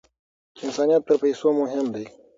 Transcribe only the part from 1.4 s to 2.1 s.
مهم دی.